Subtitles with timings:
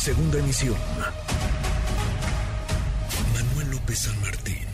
[0.00, 0.76] Segunda emisión.
[3.34, 4.64] Manuel López San Martín,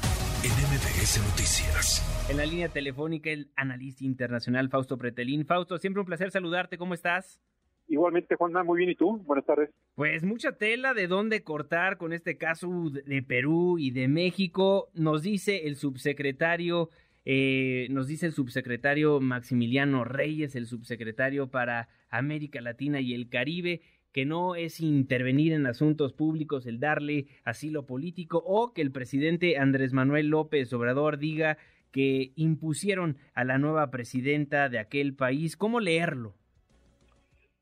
[0.45, 2.29] en MBS Noticias.
[2.31, 5.44] En la línea telefónica, el analista internacional Fausto Pretelín.
[5.44, 6.78] Fausto, siempre un placer saludarte.
[6.78, 7.41] ¿Cómo estás?
[7.89, 8.91] Igualmente, Juanma, muy bien.
[8.91, 9.18] ¿Y tú?
[9.25, 9.70] Buenas tardes.
[9.96, 14.91] Pues mucha tela de dónde cortar con este caso de Perú y de México.
[14.95, 16.91] Nos dice el subsecretario,
[17.25, 23.81] eh, nos dice el subsecretario Maximiliano Reyes, el subsecretario para América Latina y el Caribe,
[24.17, 29.59] que no es intervenir en asuntos públicos el darle asilo político o que el presidente
[29.59, 31.59] Andrés Manuel López Obrador diga
[31.92, 35.55] que impusieron a la nueva presidenta de aquel país.
[35.59, 36.33] ¿Cómo leerlo?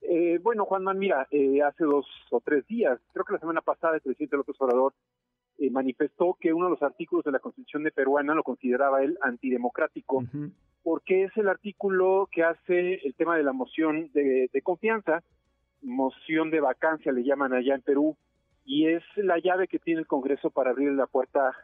[0.02, 3.96] Eh, bueno, Juanma, mira, eh, hace dos o tres días, creo que la semana pasada,
[3.96, 4.94] el presidente López Obrador
[5.58, 9.18] eh, manifestó que uno de los artículos de la Constitución de Peruana lo consideraba él
[9.22, 10.22] antidemocrático,
[10.84, 15.24] porque es el artículo que hace el tema de la moción de, confianza,
[15.84, 18.16] moción de vacancia le llaman allá en Perú,
[18.64, 21.54] y es la llave que tiene el Congreso para abrir la puerta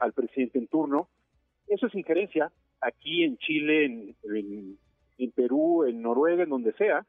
[0.00, 1.08] al presidente en turno.
[1.68, 4.78] Eso es injerencia aquí en Chile, en,
[5.18, 7.04] en Perú, en Noruega, en donde sea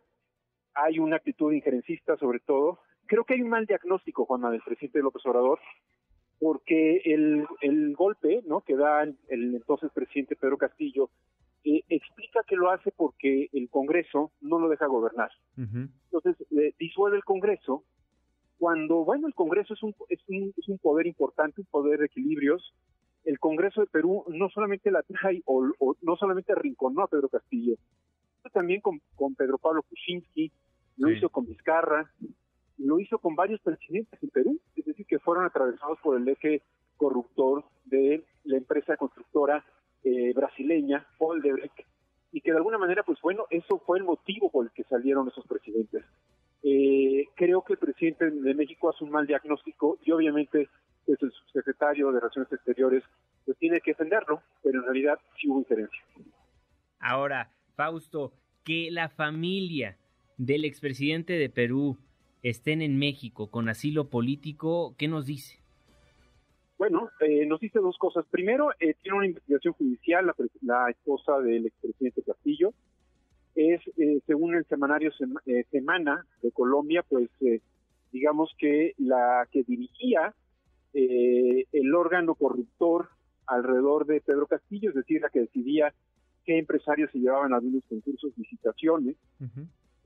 [0.78, 2.80] hay una actitud injerencista sobre todo.
[3.08, 5.60] Creo que hay un mal diagnóstico, Juana, del presidente López Obrador,
[6.40, 8.62] porque el, el golpe ¿no?
[8.62, 11.10] que da el entonces presidente Pedro Castillo
[11.70, 15.30] eh, explica que lo hace porque el Congreso no lo deja gobernar.
[15.58, 17.84] Entonces, eh, disuelve el Congreso
[18.58, 22.06] cuando, bueno, el Congreso es un, es, un, es un poder importante, un poder de
[22.06, 22.74] equilibrios.
[23.26, 25.70] El Congreso de Perú no solamente la trae o,
[26.02, 27.76] no solamente arrinconó a Pedro Castillo,
[28.54, 30.50] también con, con Pedro Pablo Kuczynski,
[30.96, 32.10] lo hizo con Vizcarra,
[32.78, 36.62] lo hizo con varios presidentes en Perú, es decir, que fueron atravesados por el eje
[36.96, 39.66] corruptor de la empresa constructora
[40.08, 41.80] eh, brasileña, Odebrecht,
[42.32, 45.28] y que de alguna manera, pues bueno, eso fue el motivo por el que salieron
[45.28, 46.06] esos presidentes.
[46.64, 50.70] Eh, creo que el presidente de México hace un mal diagnóstico y obviamente
[51.06, 53.04] es el subsecretario de Relaciones Exteriores
[53.46, 56.02] pues tiene que defenderlo, pero en realidad sí hubo injerencia.
[57.00, 58.34] Ahora, Fausto,
[58.64, 59.98] que la familia
[60.38, 61.98] del expresidente de Perú
[62.44, 65.60] estén en México con asilo político, ¿qué nos dice?
[66.78, 68.26] Bueno, eh, nos dice dos cosas.
[68.30, 72.74] Primero, eh, tiene una investigación judicial la, esposa del expresidente Castillo.
[73.56, 75.12] Es, eh, según el semanario
[75.72, 77.30] Semana de Colombia, pues
[78.12, 80.34] digamos que la que dirigía
[80.94, 83.10] el órgano corruptor
[83.48, 85.94] alrededor de Pedro Castillo, es decir, la que decidía
[86.46, 89.16] qué empresarios se llevaban a algunos concursos, licitaciones,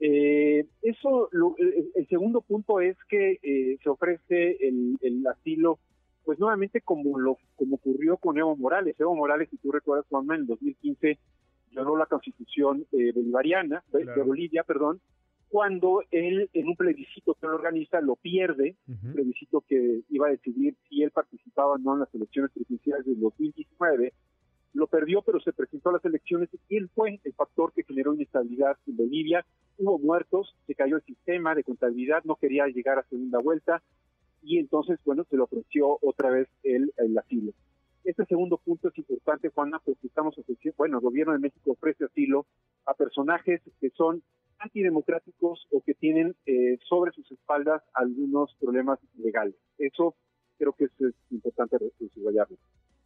[0.03, 5.77] eh, eso, el, segundo punto es que eh, se ofrece el, asilo,
[6.23, 8.95] pues nuevamente como lo como ocurrió con Evo Morales.
[8.99, 11.19] Evo Morales, si tú recuerdas, Juanma, en 2015
[11.71, 14.99] lloró la constitución eh, bolivariana, de Bolivia, perdón,
[15.51, 20.31] cuando él, en un plebiscito que él organiza, lo pierde, un plebiscito que iba a
[20.31, 24.13] decidir si él participaba o no en las elecciones presidenciales del 2019,
[24.73, 28.13] lo perdió, pero se presentó a las elecciones y él fue el factor que generó
[28.13, 29.45] inestabilidad en Bolivia.
[29.77, 33.83] Hubo muertos, se cayó el sistema de contabilidad, no quería llegar a segunda vuelta
[34.41, 37.53] y entonces, bueno, se le ofreció otra vez el, asilo.
[38.03, 42.05] Este segundo punto es importante, Juana, porque estamos ofreciendo, bueno, el gobierno de México ofrece
[42.05, 42.47] asilo
[42.85, 44.23] a personajes que son
[44.57, 49.55] antidemocráticos o que tienen eh, sobre sus espaldas algunos problemas legales.
[49.77, 50.15] Eso
[50.57, 51.77] creo que es, es importante
[52.13, 52.57] subrayarlo.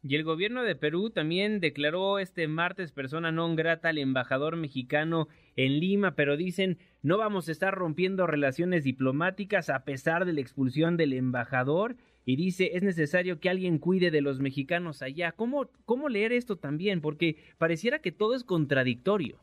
[0.08, 5.30] Y el gobierno de Perú también declaró este martes persona non grata al embajador mexicano
[5.56, 10.42] en Lima, pero dicen no vamos a estar rompiendo relaciones diplomáticas a pesar de la
[10.42, 15.32] expulsión del embajador y dice es necesario que alguien cuide de los mexicanos allá.
[15.32, 17.02] ¿Cómo, cómo leer esto también?
[17.02, 19.38] Porque pareciera que todo es contradictorio.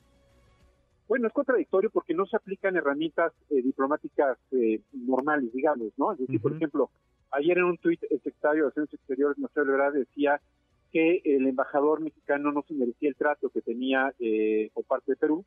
[1.08, 6.12] Bueno, es contradictorio porque no se aplican herramientas eh, diplomáticas eh, normales, digamos, ¿no?
[6.12, 6.88] Es decir, por ejemplo,
[7.32, 10.38] Ayer en un tuit el secretario de Asuntos Exteriores, Marcelo Ebrard, decía
[10.92, 15.16] que el embajador mexicano no se merecía el trato que tenía eh, por parte de
[15.16, 15.44] Perú,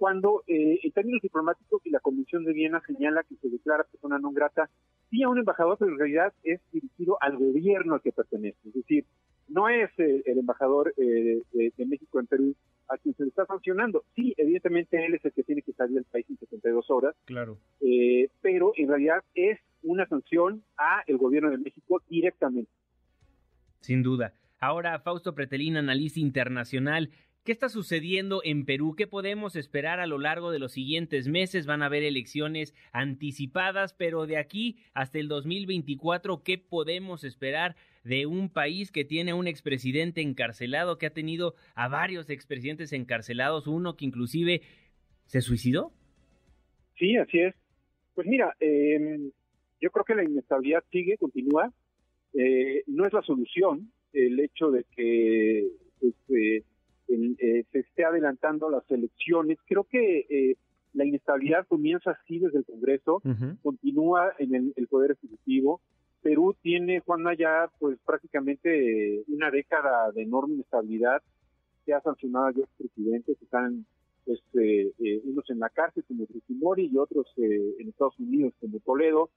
[0.00, 4.18] cuando eh, en términos diplomáticos y la Convención de Viena señala que se declara persona
[4.18, 4.70] no grata,
[5.10, 8.56] sí a un embajador, pero en realidad es dirigido al gobierno al que pertenece.
[8.66, 9.04] Es decir,
[9.50, 12.54] no es el, embajador eh, de, México en Perú
[12.88, 14.04] a quien se le está sancionando.
[14.14, 17.14] Sí, evidentemente él es el que tiene que salir del país en 72 horas.
[17.26, 17.58] Claro.
[17.82, 22.70] Eh, pero en realidad es una sanción a el gobierno de México directamente.
[23.80, 24.32] Sin duda.
[24.62, 27.08] Ahora, Fausto Pretelín, analista internacional,
[27.44, 28.94] ¿qué está sucediendo en Perú?
[28.94, 31.64] ¿Qué podemos esperar a lo largo de los siguientes meses?
[31.64, 37.74] Van a haber elecciones anticipadas, pero de aquí hasta el 2024, ¿qué podemos esperar
[38.04, 43.66] de un país que tiene un expresidente encarcelado, que ha tenido a varios expresidentes encarcelados,
[43.66, 44.60] uno que inclusive
[45.24, 45.90] se suicidó?
[46.98, 47.54] Sí, así es.
[48.14, 49.30] Pues mira, eh,
[49.80, 51.72] Yo creo que la inestabilidad sigue, continúa.
[52.34, 55.68] Eh, no es la solución el hecho de que
[56.00, 56.64] este,
[57.08, 59.58] eh, se esté adelantando las elecciones.
[59.66, 60.56] Creo que eh,
[60.92, 63.22] la inestabilidad comienza así desde el Congreso,
[63.62, 65.80] continúa en el, Poder Ejecutivo.
[66.22, 71.22] Perú tiene, Juana, ya pues prácticamente una década de enorme inestabilidad.
[71.86, 73.86] Se ha sancionado a dos presidentes, están
[74.24, 74.40] pues,
[75.24, 79.30] unos en la cárcel como Fujimori y otros en Estados Unidos como Toledo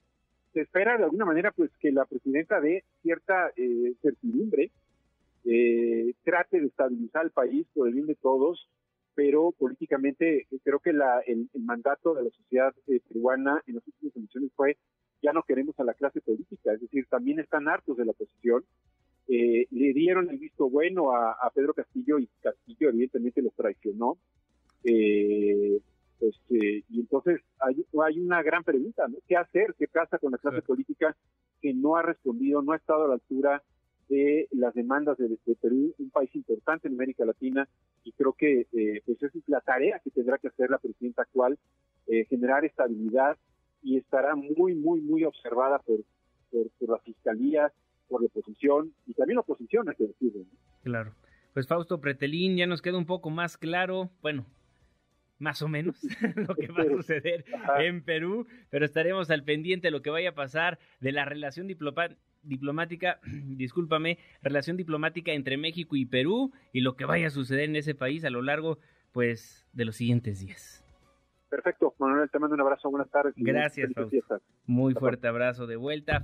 [0.53, 4.71] se espera de alguna manera pues que la presidenta dé cierta eh, certidumbre,
[5.45, 8.69] eh, trate de estabilizar el país por el bien de todos,
[9.15, 14.15] pero políticamente eh, creo que la, el, mandato de la sociedad peruana en las últimas
[14.15, 14.77] elecciones fue
[15.21, 18.63] ya no queremos a la clase política, es decir, también están hartos de la oposición.
[19.27, 24.17] le dieron el visto bueno a, a, Pedro Castillo y Castillo evidentemente los traicionó.
[24.83, 25.79] Eh,
[26.29, 29.17] este, y entonces hay, hay una gran pregunta, ¿no?
[29.27, 29.75] ¿Qué hacer?
[29.77, 31.15] ¿Qué pasa con la clase política
[31.61, 33.61] que no ha respondido, no ha estado a la altura
[34.09, 37.67] de las demandas de, Perú, un país importante en América Latina?
[38.03, 41.23] Y creo que eh, pues esa es la tarea que tendrá que hacer la presidenta
[41.23, 41.57] actual,
[42.07, 43.37] eh, generar estabilidad
[43.81, 45.99] y estará muy, muy, muy observada por,
[46.51, 47.73] por, la fiscalía,
[48.07, 50.45] por la oposición y también la oposición, hay que decirlo.
[50.83, 51.13] Claro.
[51.53, 54.45] Pues Fausto Pretelín, ya nos queda un poco más claro, bueno,
[55.43, 55.95] más o menos
[56.35, 57.45] lo que va a suceder
[57.77, 61.67] en Perú, pero estaremos al pendiente de lo que vaya a pasar de la relación
[61.67, 67.75] diplomática, discúlpame, relación diplomática entre México y Perú y lo que vaya a suceder en
[67.75, 68.79] ese país a lo largo
[69.11, 70.83] pues de los siguientes días.
[71.49, 73.35] Perfecto, Manuel, te mando un abrazo, buenas tardes.
[73.37, 73.91] Gracias,
[74.65, 76.23] Muy fuerte abrazo de vuelta.